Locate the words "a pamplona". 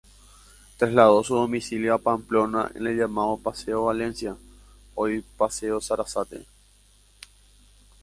1.93-2.71